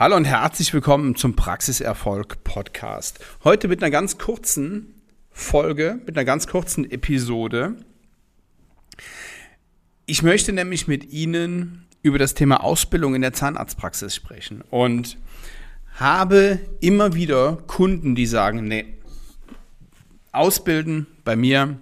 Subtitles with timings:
[0.00, 3.22] Hallo und herzlich willkommen zum Praxiserfolg Podcast.
[3.44, 4.94] Heute mit einer ganz kurzen
[5.30, 7.76] Folge, mit einer ganz kurzen Episode.
[10.06, 15.18] Ich möchte nämlich mit Ihnen über das Thema Ausbildung in der Zahnarztpraxis sprechen und
[15.96, 18.94] habe immer wieder Kunden, die sagen, nee,
[20.32, 21.78] ausbilden bei mir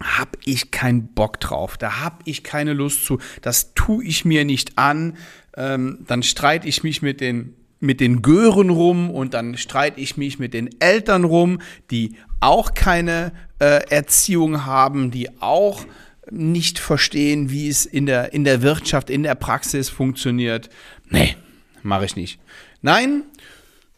[0.00, 4.44] habe ich keinen Bock drauf, da habe ich keine Lust zu, das tue ich mir
[4.44, 5.16] nicht an,
[5.56, 10.16] ähm, dann streite ich mich mit den mit den Gören rum und dann streite ich
[10.16, 15.84] mich mit den Eltern rum, die auch keine äh, Erziehung haben, die auch
[16.30, 20.70] nicht verstehen, wie es in der, in der Wirtschaft, in der Praxis funktioniert.
[21.08, 21.36] Nee,
[21.82, 22.40] mache ich nicht.
[22.82, 23.22] Nein,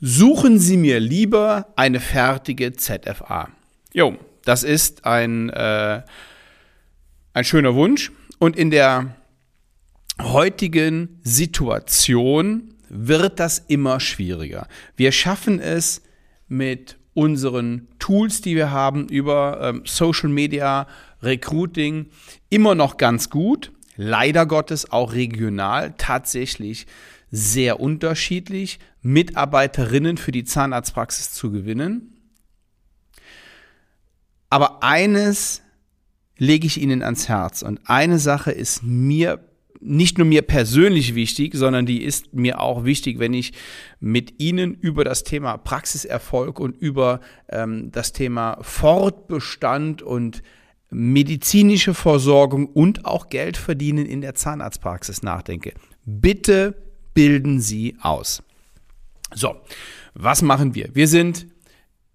[0.00, 3.48] suchen Sie mir lieber eine fertige ZFA.
[3.92, 6.02] Jo, das ist ein, äh,
[7.34, 8.10] ein schöner Wunsch.
[8.38, 9.14] Und in der
[10.20, 14.68] heutigen Situation wird das immer schwieriger.
[14.96, 16.02] Wir schaffen es
[16.46, 20.86] mit unseren Tools, die wir haben, über ähm, Social Media,
[21.22, 22.06] Recruiting,
[22.50, 23.72] immer noch ganz gut.
[23.96, 26.86] Leider Gottes auch regional tatsächlich
[27.30, 32.12] sehr unterschiedlich, Mitarbeiterinnen für die Zahnarztpraxis zu gewinnen.
[34.50, 35.62] Aber eines
[36.36, 39.40] lege ich Ihnen ans Herz und eine Sache ist mir
[39.84, 43.52] nicht nur mir persönlich wichtig, sondern die ist mir auch wichtig, wenn ich
[44.00, 50.42] mit Ihnen über das Thema Praxiserfolg und über ähm, das Thema Fortbestand und
[50.90, 55.74] medizinische Versorgung und auch Geld verdienen in der Zahnarztpraxis nachdenke.
[56.04, 56.74] Bitte
[57.12, 58.42] bilden Sie aus.
[59.34, 59.56] So,
[60.14, 60.90] was machen wir?
[60.94, 61.46] Wir sind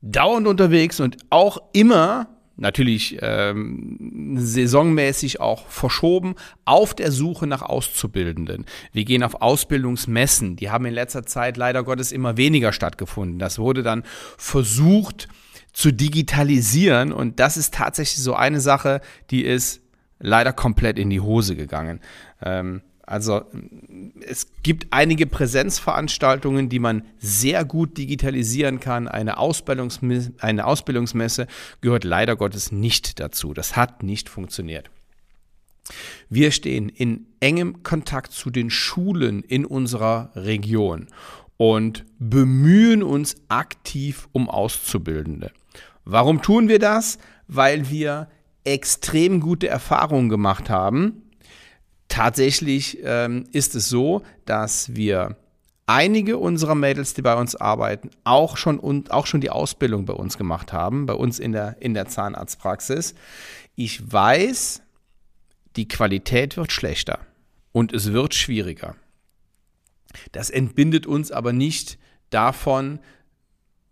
[0.00, 2.28] dauernd unterwegs und auch immer
[2.58, 8.66] natürlich ähm, saisonmäßig auch verschoben, auf der Suche nach Auszubildenden.
[8.92, 13.38] Wir gehen auf Ausbildungsmessen, die haben in letzter Zeit leider Gottes immer weniger stattgefunden.
[13.38, 14.02] Das wurde dann
[14.36, 15.28] versucht
[15.72, 19.80] zu digitalisieren und das ist tatsächlich so eine Sache, die ist
[20.18, 22.00] leider komplett in die Hose gegangen.
[22.42, 23.46] Ähm, also
[24.20, 29.08] es gibt einige Präsenzveranstaltungen, die man sehr gut digitalisieren kann.
[29.08, 31.46] Eine, Ausbildungsmesse, eine Ausbildungsmesse
[31.80, 33.54] gehört leider Gottes nicht dazu.
[33.54, 34.90] Das hat nicht funktioniert.
[36.28, 41.06] Wir stehen in engem Kontakt zu den Schulen in unserer Region
[41.56, 45.50] und bemühen uns aktiv um Auszubildende.
[46.04, 47.18] Warum tun wir das?
[47.46, 48.28] Weil wir
[48.64, 51.22] extrem gute Erfahrungen gemacht haben
[52.08, 55.36] Tatsächlich ähm, ist es so, dass wir
[55.86, 60.12] einige unserer Mädels, die bei uns arbeiten, auch schon und auch schon die Ausbildung bei
[60.12, 63.14] uns gemacht haben, bei uns in der, in der Zahnarztpraxis.
[63.74, 64.82] Ich weiß,
[65.76, 67.20] die Qualität wird schlechter
[67.72, 68.96] und es wird schwieriger.
[70.32, 71.98] Das entbindet uns aber nicht
[72.30, 73.00] davon,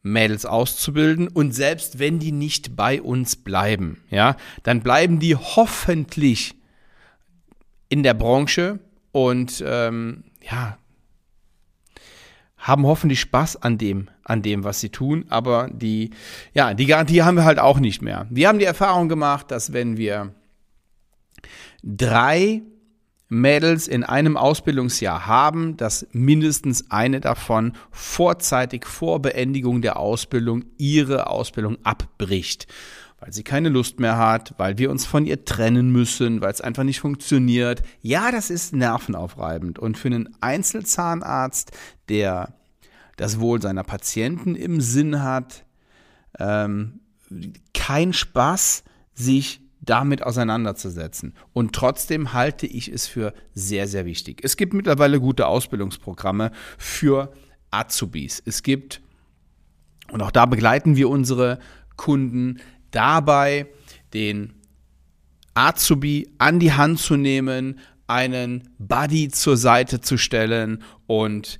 [0.03, 6.55] Mädels auszubilden und selbst wenn die nicht bei uns bleiben, ja, dann bleiben die hoffentlich
[7.88, 8.80] in der Branche
[9.12, 10.78] und ähm, ja,
[12.58, 16.10] haben hoffentlich Spaß an dem, an dem, was sie tun, aber die,
[16.52, 18.26] ja, die Garantie haben wir halt auch nicht mehr.
[18.30, 20.34] Wir haben die Erfahrung gemacht, dass wenn wir
[21.82, 22.62] drei
[23.28, 31.28] Mädels in einem Ausbildungsjahr haben, dass mindestens eine davon vorzeitig vor Beendigung der Ausbildung ihre
[31.28, 32.66] Ausbildung abbricht
[33.19, 36.60] weil sie keine Lust mehr hat, weil wir uns von ihr trennen müssen, weil es
[36.60, 37.82] einfach nicht funktioniert.
[38.03, 39.78] Ja, das ist nervenaufreibend.
[39.78, 41.72] Und für einen Einzelzahnarzt,
[42.09, 42.55] der
[43.16, 45.65] das Wohl seiner Patienten im Sinn hat,
[46.38, 47.00] ähm,
[47.72, 48.84] kein Spaß,
[49.15, 51.34] sich damit auseinanderzusetzen.
[51.53, 54.41] Und trotzdem halte ich es für sehr, sehr wichtig.
[54.43, 57.32] Es gibt mittlerweile gute Ausbildungsprogramme für
[57.71, 58.43] Azubis.
[58.44, 59.00] Es gibt,
[60.10, 61.59] und auch da begleiten wir unsere
[61.97, 62.59] Kunden,
[62.91, 63.66] dabei,
[64.14, 64.54] den
[65.54, 71.58] Azubi an die Hand zu nehmen, einen Buddy zur Seite zu stellen und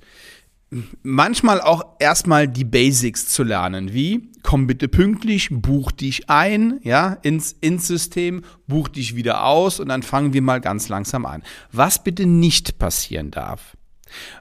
[1.03, 7.13] manchmal auch erstmal die Basics zu lernen, wie komm bitte pünktlich, buch dich ein, ja,
[7.21, 11.43] ins, ins System, buch dich wieder aus und dann fangen wir mal ganz langsam an.
[11.71, 13.77] Was bitte nicht passieren darf,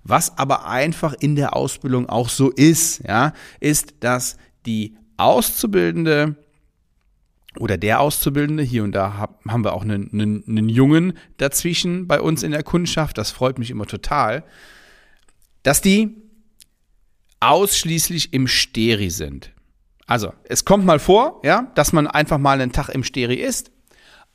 [0.04, 6.36] was aber einfach in der Ausbildung auch so ist, ja, ist, dass die Auszubildende
[7.58, 12.20] oder der Auszubildende, hier und da haben wir auch einen, einen, einen Jungen dazwischen bei
[12.20, 14.44] uns in der Kundschaft, das freut mich immer total,
[15.62, 16.16] dass die
[17.40, 19.52] ausschließlich im Steri sind.
[20.06, 23.72] Also, es kommt mal vor, ja, dass man einfach mal einen Tag im Steri ist,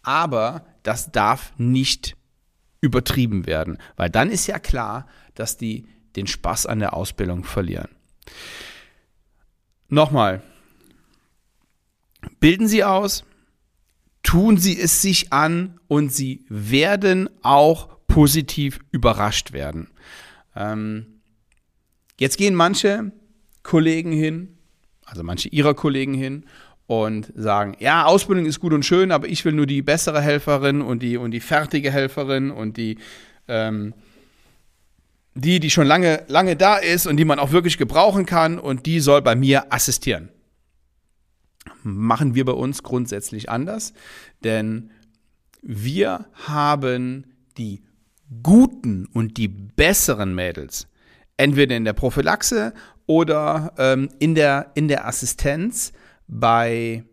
[0.04, 2.18] aber das darf nicht
[2.82, 7.90] übertrieben werden, weil dann ist ja klar, dass die den Spaß an der Ausbildung verlieren.
[9.88, 10.42] Nochmal,
[12.42, 13.24] bilden Sie aus,
[14.24, 19.88] tun Sie es sich an und Sie werden auch positiv überrascht werden.
[20.54, 21.22] Ähm,
[22.20, 23.14] jetzt gehen manche
[23.64, 24.58] Kollegen hin,
[25.06, 26.46] also manche Ihrer Kollegen hin
[26.88, 30.82] und sagen, ja, Ausbildung ist gut und schön, aber ich will nur die bessere Helferin
[30.82, 32.98] und die, und die fertige Helferin und die,
[33.48, 33.94] ähm,
[35.34, 38.86] die, die schon lange, lange da ist und die man auch wirklich gebrauchen kann und
[38.88, 40.31] die soll bei mir assistieren.
[41.84, 43.94] Machen wir bei uns grundsätzlich anders,
[44.44, 44.92] denn
[45.62, 47.26] wir haben
[47.58, 47.82] die
[48.44, 50.88] guten und die besseren Mädels
[51.38, 52.74] entweder in der Prophylaxe
[53.08, 55.92] oder ähm, in, der, in der Assistenz
[56.28, 57.04] bei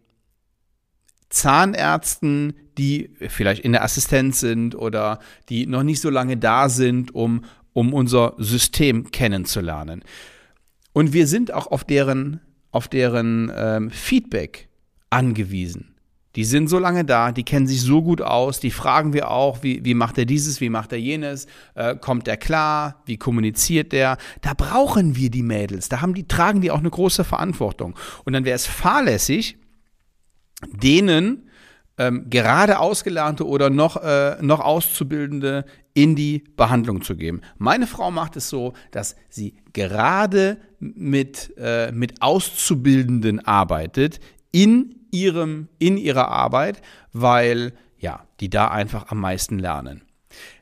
[1.31, 5.19] Zahnärzten, die vielleicht in der Assistenz sind oder
[5.49, 10.05] die noch nicht so lange da sind, um, um unser System kennenzulernen.
[10.93, 14.69] Und wir sind auch auf deren, auf deren ähm, Feedback
[15.11, 15.95] angewiesen.
[16.37, 19.63] Die sind so lange da, die kennen sich so gut aus, die fragen wir auch,
[19.63, 23.93] wie, wie macht er dieses, wie macht er jenes, äh, kommt er klar, wie kommuniziert
[23.93, 24.19] der.
[24.43, 27.97] Da brauchen wir die Mädels, da haben die, tragen die auch eine große Verantwortung.
[28.25, 29.57] Und dann wäre es fahrlässig,
[30.71, 31.48] denen
[31.99, 35.65] ähm, gerade Ausgelernte oder noch, äh, noch Auszubildende
[35.95, 37.41] in die Behandlung zu geben.
[37.59, 44.21] Meine Frau macht es so, dass sie gerade mit, äh, mit Auszubildenden arbeitet
[44.53, 46.81] in ihrem, in ihrer Arbeit,
[47.13, 50.03] weil ja, die da einfach am meisten lernen.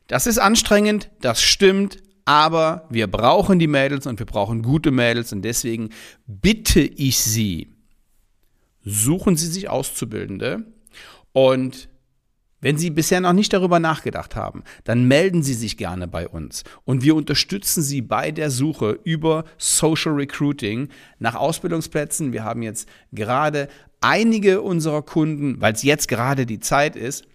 [0.06, 5.32] Das ist anstrengend, das stimmt, aber wir brauchen die Mädels und wir brauchen gute Mädels
[5.32, 5.90] und deswegen
[6.26, 7.74] bitte ich Sie,
[8.82, 10.64] suchen Sie sich Auszubildende
[11.36, 11.90] und
[12.62, 16.64] wenn Sie bisher noch nicht darüber nachgedacht haben, dann melden Sie sich gerne bei uns.
[16.86, 20.88] Und wir unterstützen Sie bei der Suche über Social Recruiting
[21.18, 22.32] nach Ausbildungsplätzen.
[22.32, 23.68] Wir haben jetzt gerade
[24.00, 27.26] einige unserer Kunden, weil es jetzt gerade die Zeit ist,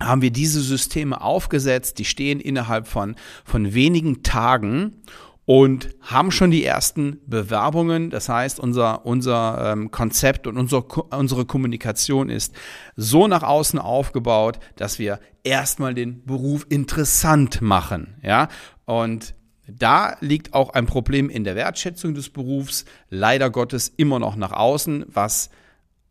[0.00, 3.14] haben wir diese Systeme aufgesetzt, die stehen innerhalb von,
[3.44, 5.04] von wenigen Tagen
[5.46, 8.10] und haben schon die ersten Bewerbungen.
[8.10, 12.54] Das heißt, unser, unser ähm, Konzept und unser, unsere Kommunikation ist
[12.96, 18.16] so nach außen aufgebaut, dass wir erstmal den Beruf interessant machen.
[18.22, 18.48] Ja,
[18.86, 19.34] und
[19.66, 24.52] da liegt auch ein Problem in der Wertschätzung des Berufs, leider Gottes immer noch nach
[24.52, 25.50] außen, was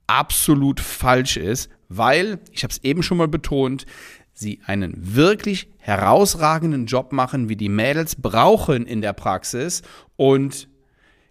[0.07, 3.85] absolut falsch ist, weil, ich habe es eben schon mal betont,
[4.33, 9.81] sie einen wirklich herausragenden Job machen, wie die Mädels brauchen in der Praxis.
[10.15, 10.67] Und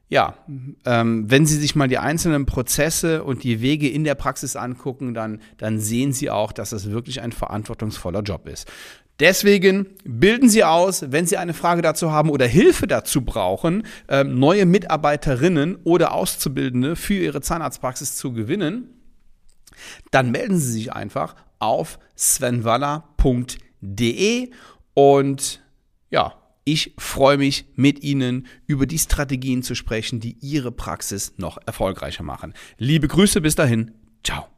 [0.09, 0.35] ja,
[0.85, 5.15] ähm, wenn Sie sich mal die einzelnen Prozesse und die Wege in der Praxis angucken,
[5.15, 8.71] dann, dann sehen Sie auch, dass es wirklich ein verantwortungsvoller Job ist.
[9.21, 14.39] Deswegen bilden Sie aus, wenn Sie eine Frage dazu haben oder Hilfe dazu brauchen, ähm,
[14.39, 18.91] neue Mitarbeiterinnen oder Auszubildende für Ihre Zahnarztpraxis zu gewinnen,
[20.11, 24.51] dann melden Sie sich einfach auf svenwaller.de
[24.95, 25.63] und
[26.11, 31.59] ja, ich freue mich mit Ihnen über die Strategien zu sprechen, die Ihre Praxis noch
[31.67, 32.53] erfolgreicher machen.
[32.79, 33.93] Liebe Grüße bis dahin.
[34.23, 34.52] Ciao.